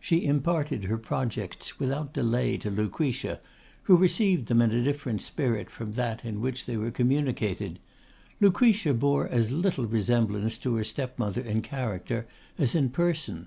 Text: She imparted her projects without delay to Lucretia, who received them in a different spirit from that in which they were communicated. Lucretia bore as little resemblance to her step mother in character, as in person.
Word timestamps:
She 0.00 0.24
imparted 0.26 0.86
her 0.86 0.98
projects 0.98 1.78
without 1.78 2.12
delay 2.12 2.56
to 2.56 2.72
Lucretia, 2.72 3.38
who 3.84 3.94
received 3.96 4.48
them 4.48 4.60
in 4.62 4.72
a 4.72 4.82
different 4.82 5.22
spirit 5.22 5.70
from 5.70 5.92
that 5.92 6.24
in 6.24 6.40
which 6.40 6.66
they 6.66 6.76
were 6.76 6.90
communicated. 6.90 7.78
Lucretia 8.40 8.92
bore 8.92 9.28
as 9.28 9.52
little 9.52 9.86
resemblance 9.86 10.58
to 10.58 10.74
her 10.74 10.82
step 10.82 11.20
mother 11.20 11.40
in 11.42 11.62
character, 11.62 12.26
as 12.58 12.74
in 12.74 12.88
person. 12.90 13.46